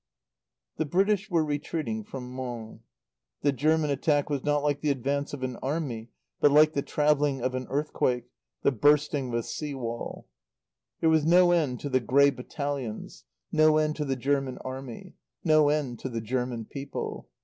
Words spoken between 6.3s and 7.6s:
but like the travelling of